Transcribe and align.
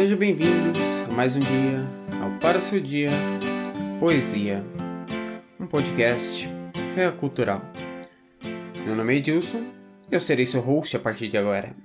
Sejam 0.00 0.16
bem-vindos 0.16 1.02
a 1.06 1.12
mais 1.12 1.36
um 1.36 1.40
dia 1.40 1.86
ao 2.22 2.38
Para 2.38 2.56
o 2.56 2.62
Seu 2.62 2.80
Dia 2.80 3.10
Poesia, 4.00 4.64
um 5.60 5.66
podcast 5.66 6.48
cultural. 7.18 7.60
Meu 8.82 8.96
nome 8.96 9.12
é 9.12 9.16
Edilson 9.18 9.62
e 10.10 10.14
eu 10.14 10.18
serei 10.18 10.46
seu 10.46 10.62
host 10.62 10.96
a 10.96 10.98
partir 10.98 11.28
de 11.28 11.36
agora. 11.36 11.76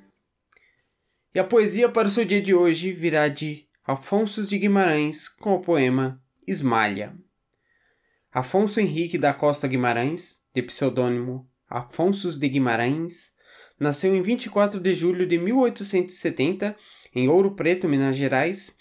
E 1.34 1.40
a 1.40 1.44
poesia 1.44 1.90
para 1.90 2.08
o 2.08 2.10
seu 2.10 2.24
dia 2.24 2.42
de 2.42 2.56
hoje 2.56 2.94
virá 2.94 3.28
de 3.28 3.68
Afonso 3.86 4.42
de 4.44 4.60
Guimarães 4.60 5.28
com 5.28 5.54
o 5.54 5.60
poema 5.60 6.18
Esmalha. 6.48 7.14
Afonso 8.32 8.80
Henrique 8.80 9.18
da 9.18 9.34
Costa 9.34 9.68
Guimarães, 9.68 10.40
de 10.54 10.62
pseudônimo 10.62 11.46
Afonso 11.70 12.40
de 12.40 12.48
Guimarães, 12.48 13.34
nasceu 13.78 14.16
em 14.16 14.22
24 14.22 14.80
de 14.80 14.94
julho 14.94 15.28
de 15.28 15.38
1870 15.38 16.78
em 17.16 17.30
Ouro 17.30 17.56
Preto, 17.56 17.88
Minas 17.88 18.18
Gerais, 18.18 18.78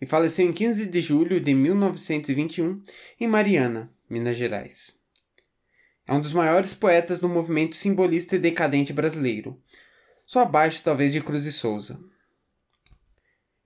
e 0.00 0.06
faleceu 0.06 0.48
em 0.48 0.52
15 0.52 0.86
de 0.86 1.00
julho 1.00 1.40
de 1.40 1.52
1921 1.52 2.80
em 3.20 3.26
Mariana, 3.26 3.92
Minas 4.08 4.36
Gerais. 4.36 4.98
É 6.06 6.12
um 6.12 6.20
dos 6.20 6.32
maiores 6.32 6.74
poetas 6.74 7.20
do 7.20 7.28
movimento 7.28 7.76
simbolista 7.76 8.36
e 8.36 8.38
decadente 8.38 8.92
brasileiro, 8.92 9.60
só 10.26 10.40
abaixo 10.40 10.82
talvez 10.82 11.12
de 11.12 11.20
Cruz 11.20 11.44
e 11.44 11.52
Souza. 11.52 12.00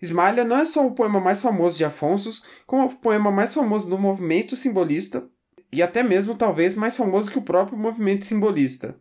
Esmalha 0.00 0.44
não 0.44 0.56
é 0.56 0.64
só 0.64 0.86
o 0.86 0.94
poema 0.94 1.20
mais 1.20 1.40
famoso 1.40 1.78
de 1.78 1.84
Afonso, 1.84 2.42
como 2.66 2.84
o 2.84 2.96
poema 2.96 3.30
mais 3.30 3.54
famoso 3.54 3.88
do 3.88 3.98
movimento 3.98 4.54
simbolista 4.54 5.28
e 5.72 5.82
até 5.82 6.02
mesmo 6.02 6.34
talvez 6.34 6.74
mais 6.74 6.96
famoso 6.96 7.30
que 7.30 7.38
o 7.38 7.42
próprio 7.42 7.78
movimento 7.78 8.24
simbolista. 8.24 9.00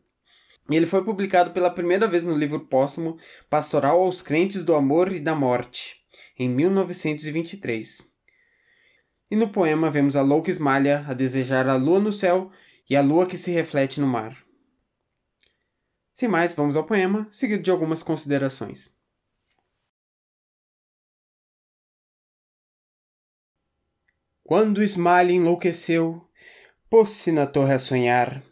Ele 0.69 0.87
foi 0.87 1.03
publicado 1.03 1.51
pela 1.51 1.69
primeira 1.69 2.07
vez 2.07 2.25
no 2.25 2.35
livro 2.35 2.59
póstumo 2.59 3.19
Pastoral 3.49 4.01
aos 4.01 4.21
Crentes 4.21 4.63
do 4.63 4.73
Amor 4.73 5.11
e 5.11 5.19
da 5.19 5.35
Morte, 5.35 6.03
em 6.37 6.49
1923. 6.49 8.11
E 9.29 9.35
no 9.35 9.49
poema 9.49 9.91
vemos 9.91 10.15
a 10.15 10.23
louca 10.23 10.49
Esmalha 10.49 11.05
a 11.07 11.13
desejar 11.13 11.69
a 11.69 11.75
lua 11.75 11.99
no 11.99 12.11
céu 12.11 12.51
e 12.89 12.95
a 12.95 13.01
lua 13.01 13.27
que 13.27 13.37
se 13.37 13.51
reflete 13.51 14.01
no 14.01 14.07
mar. 14.07 14.43
Sem 16.13 16.27
mais, 16.27 16.55
vamos 16.55 16.75
ao 16.75 16.83
poema, 16.83 17.27
seguido 17.29 17.61
de 17.61 17.69
algumas 17.69 18.01
considerações. 18.01 18.95
Quando 24.43 24.81
Esmalha 24.81 25.31
enlouqueceu, 25.31 26.27
pôs-se 26.89 27.31
na 27.31 27.45
torre 27.45 27.73
a 27.73 27.79
sonhar 27.79 28.43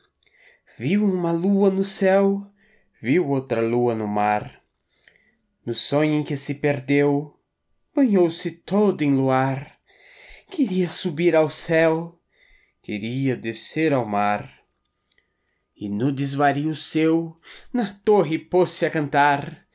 Viu 0.75 1.05
uma 1.05 1.31
lua 1.31 1.69
no 1.69 1.85
céu, 1.85 2.51
viu 2.99 3.29
outra 3.29 3.61
lua 3.61 3.93
no 3.93 4.07
mar. 4.07 4.59
No 5.63 5.71
sonho 5.71 6.15
em 6.15 6.23
que 6.23 6.35
se 6.35 6.55
perdeu, 6.55 7.39
banhou-se 7.95 8.49
todo 8.49 9.03
em 9.03 9.13
luar. 9.13 9.77
Queria 10.49 10.89
subir 10.89 11.35
ao 11.35 11.47
céu, 11.47 12.19
queria 12.81 13.37
descer 13.37 13.93
ao 13.93 14.03
mar. 14.03 14.51
E 15.75 15.87
no 15.87 16.11
desvario 16.11 16.75
seu, 16.75 17.39
na 17.71 17.93
torre 18.03 18.39
pôs-se 18.39 18.83
a 18.83 18.89
cantar. 18.89 19.67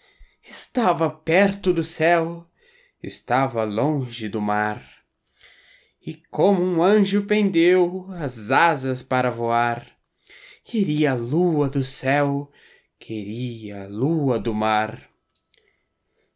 Estava 0.42 1.08
perto 1.08 1.72
do 1.72 1.84
céu, 1.84 2.44
estava 3.00 3.62
longe 3.62 4.28
do 4.28 4.40
mar. 4.40 4.84
E 6.04 6.16
como 6.28 6.60
um 6.60 6.82
anjo 6.82 7.22
pendeu 7.22 8.06
as 8.14 8.50
asas 8.50 9.00
para 9.00 9.30
voar 9.30 9.97
Queria 10.70 11.12
a 11.12 11.14
lua 11.14 11.66
do 11.70 11.82
céu, 11.82 12.52
queria 12.98 13.84
a 13.84 13.88
lua 13.88 14.38
do 14.38 14.52
mar. 14.52 15.10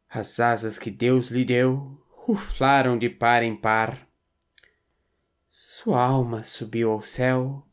As 0.08 0.40
asas 0.40 0.78
que 0.78 0.90
Deus 0.90 1.30
lhe 1.30 1.44
deu 1.44 2.02
ruflaram 2.08 2.98
de 2.98 3.10
par 3.10 3.42
em 3.42 3.54
par. 3.54 4.08
Sua 5.50 6.02
alma 6.02 6.42
subiu 6.42 6.92
ao 6.92 7.02
céu, 7.02 7.68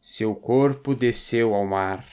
seu 0.00 0.34
corpo 0.34 0.92
desceu 0.92 1.54
ao 1.54 1.64
mar. 1.64 2.04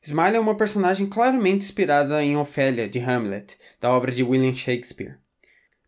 Smiley 0.00 0.36
é 0.36 0.40
uma 0.40 0.56
personagem 0.56 1.08
claramente 1.08 1.64
inspirada 1.64 2.22
em 2.22 2.36
Ofélia, 2.36 2.88
de 2.88 3.00
Hamlet, 3.00 3.58
da 3.80 3.90
obra 3.90 4.12
de 4.12 4.22
William 4.22 4.54
Shakespeare 4.54 5.25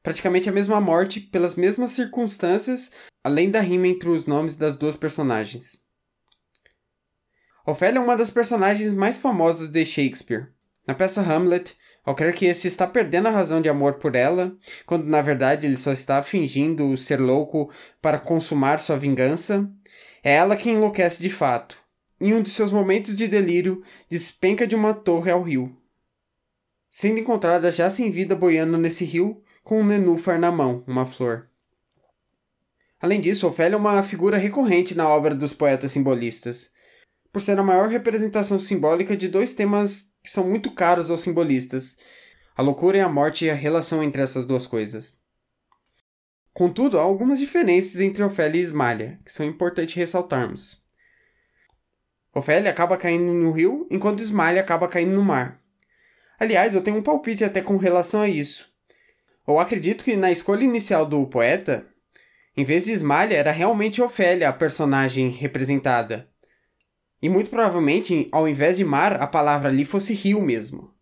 praticamente 0.02 0.48
a 0.48 0.52
mesma 0.52 0.80
morte 0.80 1.20
pelas 1.20 1.54
mesmas 1.54 1.92
circunstâncias, 1.92 2.90
além 3.22 3.50
da 3.50 3.60
rima 3.60 3.86
entre 3.86 4.08
os 4.08 4.26
nomes 4.26 4.56
das 4.56 4.76
duas 4.76 4.96
personagens. 4.96 5.78
Ofélia 7.66 7.98
é 7.98 8.02
uma 8.02 8.16
das 8.16 8.30
personagens 8.30 8.92
mais 8.92 9.18
famosas 9.18 9.68
de 9.68 9.84
Shakespeare. 9.84 10.48
Na 10.86 10.94
peça 10.94 11.20
Hamlet, 11.20 11.76
ao 12.02 12.14
crer 12.14 12.32
que 12.32 12.46
esse 12.46 12.66
está 12.66 12.86
perdendo 12.86 13.28
a 13.28 13.30
razão 13.30 13.60
de 13.60 13.68
amor 13.68 13.94
por 13.94 14.14
ela, 14.14 14.56
quando 14.86 15.04
na 15.04 15.20
verdade 15.20 15.66
ele 15.66 15.76
só 15.76 15.92
está 15.92 16.22
fingindo 16.22 16.96
ser 16.96 17.20
louco 17.20 17.70
para 18.00 18.18
consumar 18.18 18.80
sua 18.80 18.96
vingança, 18.96 19.70
é 20.24 20.34
ela 20.36 20.56
quem 20.56 20.76
enlouquece 20.76 21.20
de 21.20 21.28
fato. 21.28 21.76
Em 22.18 22.32
um 22.32 22.42
de 22.42 22.48
seus 22.48 22.72
momentos 22.72 23.14
de 23.14 23.28
delírio, 23.28 23.82
despenca 24.08 24.66
de 24.66 24.74
uma 24.74 24.94
torre 24.94 25.30
ao 25.30 25.42
rio. 25.42 25.76
Sendo 26.88 27.18
encontrada 27.18 27.70
já 27.70 27.90
sem 27.90 28.10
vida 28.10 28.34
boiando 28.34 28.78
nesse 28.78 29.04
rio, 29.04 29.42
com 29.68 29.82
um 29.82 29.84
nenúfar 29.84 30.40
na 30.40 30.50
mão, 30.50 30.82
uma 30.86 31.04
flor. 31.04 31.46
Além 32.98 33.20
disso, 33.20 33.46
Ofélia 33.46 33.76
é 33.76 33.78
uma 33.78 34.02
figura 34.02 34.38
recorrente 34.38 34.94
na 34.94 35.06
obra 35.06 35.34
dos 35.34 35.52
poetas 35.52 35.92
simbolistas, 35.92 36.70
por 37.30 37.42
ser 37.42 37.58
a 37.58 37.62
maior 37.62 37.86
representação 37.86 38.58
simbólica 38.58 39.14
de 39.14 39.28
dois 39.28 39.52
temas 39.52 40.10
que 40.22 40.30
são 40.30 40.48
muito 40.48 40.70
caros 40.70 41.10
aos 41.10 41.20
simbolistas: 41.20 41.98
a 42.56 42.62
loucura 42.62 42.96
e 42.96 43.00
a 43.02 43.10
morte 43.10 43.44
e 43.44 43.50
a 43.50 43.54
relação 43.54 44.02
entre 44.02 44.22
essas 44.22 44.46
duas 44.46 44.66
coisas. 44.66 45.18
Contudo, 46.54 46.98
há 46.98 47.02
algumas 47.02 47.38
diferenças 47.38 48.00
entre 48.00 48.24
Ofélia 48.24 48.58
e 48.58 48.64
Esmalha, 48.64 49.20
que 49.22 49.30
são 49.30 49.44
importantes 49.44 49.94
ressaltarmos. 49.94 50.82
Ofélia 52.34 52.70
acaba 52.70 52.96
caindo 52.96 53.34
no 53.34 53.50
rio, 53.50 53.86
enquanto 53.90 54.22
Esmalha 54.22 54.62
acaba 54.62 54.88
caindo 54.88 55.12
no 55.12 55.22
mar. 55.22 55.60
Aliás, 56.40 56.74
eu 56.74 56.80
tenho 56.80 56.96
um 56.96 57.02
palpite 57.02 57.44
até 57.44 57.60
com 57.60 57.76
relação 57.76 58.22
a 58.22 58.28
isso. 58.30 58.77
Eu 59.48 59.58
acredito 59.58 60.04
que 60.04 60.14
na 60.14 60.30
escolha 60.30 60.62
inicial 60.62 61.06
do 61.06 61.26
poeta, 61.26 61.88
em 62.54 62.64
vez 62.64 62.84
de 62.84 62.92
Esmalha, 62.92 63.34
era 63.34 63.50
realmente 63.50 64.02
Ofélia 64.02 64.46
a 64.46 64.52
personagem 64.52 65.30
representada. 65.30 66.28
E 67.22 67.30
muito 67.30 67.48
provavelmente, 67.48 68.28
ao 68.30 68.46
invés 68.46 68.76
de 68.76 68.84
mar, 68.84 69.14
a 69.14 69.26
palavra 69.26 69.70
ali 69.70 69.86
fosse 69.86 70.12
rio 70.12 70.42
mesmo. 70.42 70.94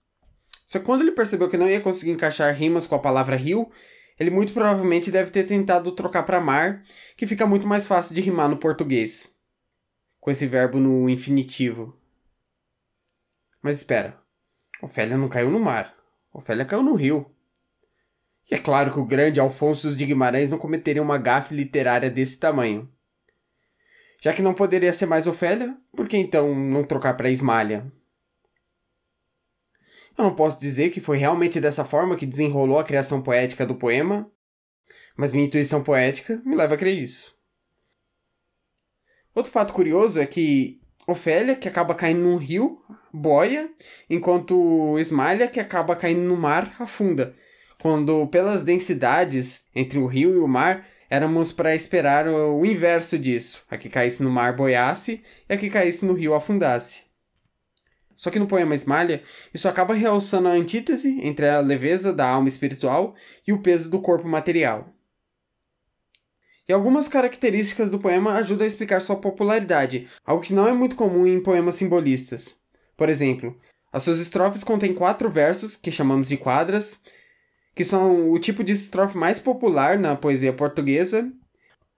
Só 0.64 0.78
que 0.78 0.84
quando 0.84 1.00
ele 1.00 1.10
percebeu 1.10 1.48
que 1.48 1.56
não 1.56 1.68
ia 1.68 1.80
conseguir 1.80 2.12
encaixar 2.12 2.54
rimas 2.54 2.86
com 2.86 2.94
a 2.94 3.00
palavra 3.00 3.34
rio, 3.34 3.68
ele 4.16 4.30
muito 4.30 4.52
provavelmente 4.52 5.10
deve 5.10 5.32
ter 5.32 5.42
tentado 5.42 5.90
trocar 5.90 6.22
para 6.22 6.40
mar, 6.40 6.84
que 7.16 7.26
fica 7.26 7.46
muito 7.46 7.66
mais 7.66 7.84
fácil 7.84 8.14
de 8.14 8.20
rimar 8.20 8.48
no 8.48 8.58
português. 8.58 9.34
Com 10.20 10.30
esse 10.30 10.46
verbo 10.46 10.78
no 10.78 11.10
infinitivo. 11.10 12.00
Mas 13.60 13.78
espera. 13.78 14.16
Ofélia 14.80 15.16
não 15.16 15.28
caiu 15.28 15.50
no 15.50 15.58
mar. 15.58 15.96
Ofélia 16.32 16.64
caiu 16.64 16.84
no 16.84 16.94
rio. 16.94 17.35
E 18.50 18.54
é 18.54 18.58
claro 18.58 18.92
que 18.92 18.98
o 18.98 19.04
grande 19.04 19.40
Alfonso 19.40 19.94
de 19.94 20.06
Guimarães 20.06 20.50
não 20.50 20.58
cometeria 20.58 21.02
uma 21.02 21.18
gafe 21.18 21.54
literária 21.54 22.08
desse 22.08 22.38
tamanho. 22.38 22.88
Já 24.22 24.32
que 24.32 24.42
não 24.42 24.54
poderia 24.54 24.92
ser 24.92 25.06
mais 25.06 25.26
Ofélia, 25.26 25.76
por 25.94 26.06
que 26.06 26.16
então 26.16 26.54
não 26.54 26.84
trocar 26.84 27.14
para 27.14 27.30
Esmalha? 27.30 27.92
Eu 30.16 30.24
não 30.24 30.34
posso 30.34 30.58
dizer 30.58 30.90
que 30.90 31.00
foi 31.00 31.18
realmente 31.18 31.60
dessa 31.60 31.84
forma 31.84 32.16
que 32.16 32.24
desenrolou 32.24 32.78
a 32.78 32.84
criação 32.84 33.20
poética 33.20 33.66
do 33.66 33.74
poema, 33.74 34.30
mas 35.16 35.32
minha 35.32 35.44
intuição 35.44 35.82
poética 35.82 36.40
me 36.44 36.54
leva 36.54 36.74
a 36.74 36.78
crer 36.78 36.98
isso. 36.98 37.36
Outro 39.34 39.52
fato 39.52 39.74
curioso 39.74 40.18
é 40.18 40.24
que 40.24 40.80
Ofélia, 41.06 41.54
que 41.54 41.68
acaba 41.68 41.94
caindo 41.94 42.20
num 42.20 42.36
rio, 42.36 42.80
boia, 43.12 43.70
enquanto 44.08 44.98
Esmalha, 44.98 45.48
que 45.48 45.60
acaba 45.60 45.94
caindo 45.94 46.22
no 46.22 46.36
mar, 46.36 46.74
afunda 46.78 47.34
quando 47.80 48.26
pelas 48.28 48.64
densidades 48.64 49.66
entre 49.74 49.98
o 49.98 50.06
rio 50.06 50.34
e 50.34 50.38
o 50.38 50.48
mar 50.48 50.86
éramos 51.08 51.52
para 51.52 51.74
esperar 51.74 52.26
o 52.28 52.64
inverso 52.64 53.18
disso, 53.18 53.64
a 53.70 53.76
que 53.76 53.88
caísse 53.88 54.22
no 54.22 54.30
mar 54.30 54.56
boiasse 54.56 55.22
e 55.48 55.54
a 55.54 55.56
que 55.56 55.70
caísse 55.70 56.04
no 56.04 56.12
rio 56.12 56.34
afundasse. 56.34 57.04
Só 58.16 58.30
que 58.30 58.38
no 58.38 58.46
poema 58.46 58.74
Esmalha, 58.74 59.22
isso 59.52 59.68
acaba 59.68 59.92
realçando 59.92 60.48
a 60.48 60.52
antítese 60.52 61.20
entre 61.22 61.48
a 61.48 61.60
leveza 61.60 62.12
da 62.12 62.26
alma 62.26 62.48
espiritual 62.48 63.14
e 63.46 63.52
o 63.52 63.60
peso 63.60 63.90
do 63.90 64.00
corpo 64.00 64.26
material. 64.26 64.88
E 66.68 66.72
algumas 66.72 67.06
características 67.06 67.90
do 67.90 68.00
poema 68.00 68.32
ajudam 68.34 68.64
a 68.64 68.68
explicar 68.68 69.00
sua 69.00 69.16
popularidade, 69.16 70.08
algo 70.24 70.42
que 70.42 70.54
não 70.54 70.66
é 70.66 70.72
muito 70.72 70.96
comum 70.96 71.26
em 71.26 71.40
poemas 71.40 71.76
simbolistas. 71.76 72.56
Por 72.96 73.08
exemplo, 73.08 73.56
as 73.92 74.02
suas 74.02 74.18
estrofes 74.18 74.64
contêm 74.64 74.92
quatro 74.92 75.30
versos, 75.30 75.76
que 75.76 75.92
chamamos 75.92 76.28
de 76.28 76.36
quadras, 76.36 77.02
que 77.76 77.84
são 77.84 78.30
o 78.30 78.38
tipo 78.38 78.64
de 78.64 78.72
estrofe 78.72 79.18
mais 79.18 79.38
popular 79.38 79.98
na 79.98 80.16
poesia 80.16 80.50
portuguesa. 80.50 81.30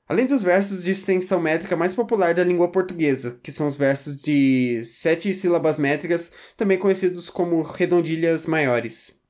Além 0.08 0.26
dos 0.26 0.42
versos 0.42 0.82
de 0.82 0.90
extensão 0.90 1.40
métrica 1.40 1.76
mais 1.76 1.94
popular 1.94 2.34
da 2.34 2.42
língua 2.42 2.68
portuguesa, 2.68 3.38
que 3.42 3.52
são 3.52 3.66
os 3.66 3.76
versos 3.76 4.20
de 4.20 4.82
sete 4.82 5.32
sílabas 5.32 5.78
métricas, 5.78 6.32
também 6.56 6.78
conhecidos 6.78 7.30
como 7.30 7.62
redondilhas 7.62 8.44
maiores. 8.44 9.20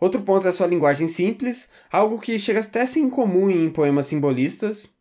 Outro 0.00 0.22
ponto 0.22 0.48
é 0.48 0.52
sua 0.52 0.66
linguagem 0.66 1.06
simples, 1.06 1.68
algo 1.90 2.20
que 2.20 2.36
chega 2.36 2.58
até 2.58 2.82
a 2.82 2.86
ser 2.86 3.00
incomum 3.00 3.48
em 3.48 3.70
poemas 3.70 4.08
simbolistas. 4.08 4.96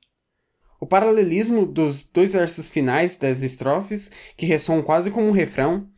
O 0.79 0.85
paralelismo 0.85 1.65
dos 1.65 2.03
dois 2.03 2.33
versos 2.33 2.69
finais 2.69 3.17
das 3.17 3.41
estrofes, 3.41 4.11
que 4.37 4.45
ressoam 4.45 4.83
quase 4.83 5.09
como 5.09 5.27
um 5.27 5.31
refrão. 5.31 5.89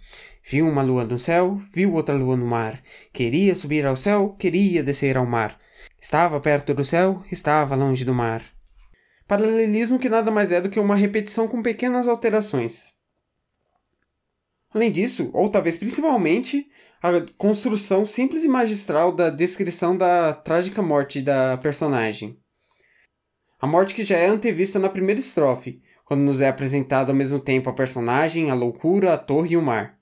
Viu 0.50 0.66
uma 0.66 0.82
lua 0.82 1.04
no 1.04 1.20
céu, 1.20 1.62
viu 1.74 1.92
outra 1.94 2.16
lua 2.16 2.38
no 2.38 2.48
mar. 2.48 2.82
Queria 3.12 3.54
subir 3.54 3.86
ao 3.86 3.98
céu, 3.98 4.34
queria 4.40 4.82
descer 4.82 5.18
ao 5.18 5.26
mar. 5.26 5.60
Estava 6.02 6.40
perto 6.40 6.74
do 6.74 6.86
céu, 6.86 7.22
estava 7.30 7.76
longe 7.76 8.06
do 8.06 8.14
mar. 8.14 8.46
Paralelismo 9.28 10.00
que 10.00 10.08
nada 10.08 10.32
mais 10.32 10.54
é 10.54 10.62
do 10.62 10.70
que 10.70 10.80
uma 10.80 10.96
repetição 10.96 11.50
com 11.50 11.62
pequenas 11.62 12.08
alterações. 12.08 12.94
Além 14.74 14.90
disso, 14.90 15.30
ou 15.34 15.50
talvez 15.50 15.78
principalmente, 15.78 16.66
a 17.04 17.10
construção 17.38 18.06
simples 18.06 18.46
e 18.46 18.48
magistral 18.48 19.12
da 19.12 19.30
descrição 19.30 19.98
da 19.98 20.34
trágica 20.34 20.82
morte 20.82 21.22
da 21.22 21.58
personagem. 21.58 22.40
A 23.60 23.68
morte 23.68 23.94
que 23.94 24.06
já 24.06 24.16
é 24.16 24.28
antevista 24.28 24.80
na 24.80 24.88
primeira 24.88 25.20
estrofe, 25.20 25.82
quando 26.06 26.22
nos 26.22 26.40
é 26.40 26.48
apresentado 26.48 27.10
ao 27.10 27.16
mesmo 27.16 27.38
tempo 27.38 27.70
a 27.70 27.74
personagem, 27.74 28.50
a 28.50 28.54
loucura, 28.54 29.14
a 29.14 29.18
torre 29.18 29.56
e 29.56 29.58
o 29.58 29.62
mar. 29.62 29.97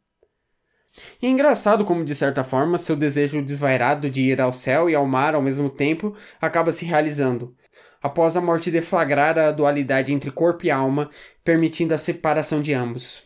E 1.22 1.28
é 1.28 1.30
engraçado 1.30 1.84
como, 1.84 2.06
de 2.06 2.16
certa 2.16 2.44
forma, 2.44 2.78
seu 2.78 2.96
desejo 2.96 3.42
desvairado 3.42 4.10
de 4.10 4.22
ir 4.22 4.42
ao 4.42 4.54
céu 4.54 4.90
e 4.90 4.96
ao 4.96 5.06
mar 5.06 5.36
ao 5.36 5.42
mesmo 5.42 5.70
tempo 5.70 6.16
acaba 6.42 6.72
se 6.72 6.86
realizando, 6.86 7.56
após 8.02 8.38
a 8.38 8.42
morte 8.42 8.72
deflagrar 8.72 9.38
a 9.38 9.52
dualidade 9.52 10.14
entre 10.14 10.32
corpo 10.32 10.66
e 10.66 10.72
alma, 10.72 11.10
permitindo 11.44 11.94
a 11.94 11.98
separação 11.98 12.62
de 12.62 12.74
ambos. 12.74 13.24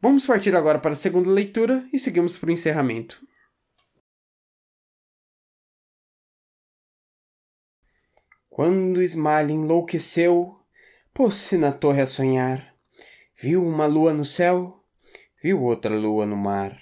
Vamos 0.00 0.26
partir 0.26 0.56
agora 0.56 0.78
para 0.78 0.92
a 0.92 0.96
segunda 0.96 1.28
leitura 1.28 1.86
e 1.92 1.98
seguimos 1.98 2.38
para 2.38 2.48
o 2.48 2.52
encerramento. 2.52 3.20
Quando 8.48 9.02
Ismalha 9.02 9.52
enlouqueceu, 9.52 10.58
pôs-se 11.14 11.56
na 11.56 11.70
torre 11.70 12.00
a 12.00 12.06
sonhar. 12.06 12.74
Viu 13.36 13.62
uma 13.62 13.86
lua 13.86 14.12
no 14.12 14.24
céu 14.24 14.79
viu 15.42 15.62
outra 15.62 15.94
lua 15.94 16.26
no 16.26 16.36
mar. 16.36 16.78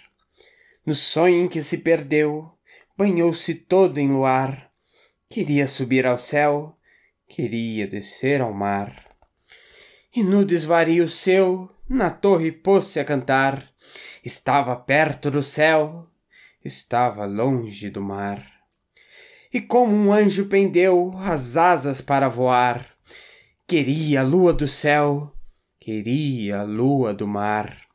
No 0.84 0.94
sonho 0.94 1.44
em 1.44 1.48
que 1.48 1.62
se 1.62 1.78
perdeu, 1.78 2.50
banhou-se 2.96 3.54
todo 3.54 3.98
em 3.98 4.08
luar. 4.08 4.70
Queria 5.28 5.68
subir 5.68 6.06
ao 6.06 6.18
céu, 6.18 6.76
queria 7.28 7.86
descer 7.86 8.40
ao 8.40 8.52
mar. 8.52 9.06
E 10.14 10.22
no 10.22 10.44
desvario 10.44 11.08
seu, 11.08 11.70
na 11.88 12.10
torre 12.10 12.50
pôs-se 12.50 12.98
a 12.98 13.04
cantar. 13.04 13.70
Estava 14.24 14.74
perto 14.74 15.30
do 15.30 15.42
céu, 15.42 16.08
estava 16.64 17.24
longe 17.24 17.90
do 17.90 18.00
mar. 18.00 18.44
E 19.52 19.60
como 19.60 19.94
um 19.94 20.12
anjo 20.12 20.46
pendeu 20.46 21.14
as 21.18 21.56
asas 21.56 22.00
para 22.00 22.28
voar, 22.28 22.94
queria 23.66 24.20
a 24.20 24.24
lua 24.24 24.52
do 24.52 24.68
céu, 24.68 25.32
queria 25.78 26.60
a 26.60 26.62
lua 26.64 27.14
do 27.14 27.26
mar. 27.26 27.87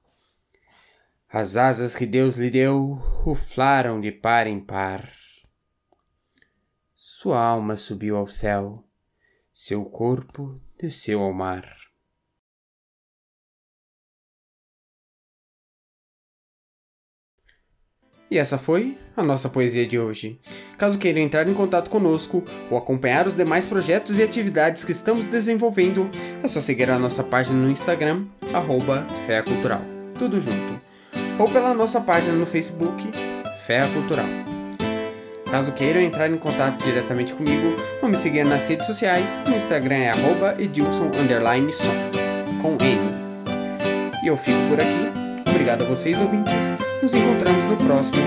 As 1.35 1.57
asas 1.57 1.95
que 1.95 2.05
Deus 2.05 2.37
lhe 2.37 2.51
deu 2.51 2.93
ruflaram 3.23 3.99
de 3.99 4.11
par 4.11 4.45
em 4.45 4.59
par. 4.59 5.11
Sua 6.93 7.43
alma 7.43 7.75
subiu 7.75 8.15
ao 8.15 8.27
céu, 8.27 8.83
seu 9.51 9.83
corpo 9.83 10.61
desceu 10.79 11.21
ao 11.21 11.33
mar. 11.33 11.67
E 18.29 18.37
essa 18.37 18.59
foi 18.59 18.95
a 19.17 19.23
nossa 19.23 19.49
poesia 19.49 19.87
de 19.87 19.97
hoje. 19.97 20.39
Caso 20.77 20.99
queiram 20.99 21.19
entrar 21.19 21.47
em 21.47 21.53
contato 21.55 21.89
conosco 21.89 22.43
ou 22.69 22.77
acompanhar 22.77 23.25
os 23.25 23.35
demais 23.35 23.65
projetos 23.65 24.19
e 24.19 24.23
atividades 24.23 24.85
que 24.85 24.91
estamos 24.91 25.25
desenvolvendo, 25.25 26.11
é 26.43 26.47
só 26.47 26.61
seguir 26.61 26.91
a 26.91 26.99
nossa 26.99 27.23
página 27.23 27.59
no 27.59 27.71
Instagram, 27.71 28.27
arroba. 28.53 29.07
Tudo 30.19 30.39
junto 30.39 30.92
ou 31.39 31.49
pela 31.49 31.73
nossa 31.73 32.01
página 32.01 32.33
no 32.33 32.45
Facebook, 32.45 33.11
Fé 33.65 33.87
Cultural. 33.93 34.25
Caso 35.49 35.71
queiram 35.73 36.01
entrar 36.01 36.29
em 36.29 36.37
contato 36.37 36.83
diretamente 36.83 37.33
comigo, 37.33 37.75
vão 38.01 38.09
me 38.09 38.17
seguir 38.17 38.43
nas 38.43 38.67
redes 38.67 38.87
sociais, 38.87 39.41
no 39.47 39.55
Instagram 39.55 39.95
é 39.95 40.13
edilson 40.57 41.11
com 42.61 42.77
N. 42.83 43.23
E 44.23 44.27
eu 44.27 44.37
fico 44.37 44.59
por 44.67 44.79
aqui. 44.79 45.11
Obrigado 45.47 45.83
a 45.83 45.87
vocês, 45.87 46.19
ouvintes. 46.19 46.71
Nos 47.01 47.13
encontramos 47.13 47.67
no 47.67 47.77
próximo 47.77 48.21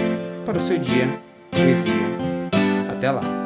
para 0.44 0.58
o 0.58 0.62
seu 0.62 0.78
dia 0.78 1.18
poesia. 1.50 1.92
Até 2.90 3.10
lá! 3.10 3.45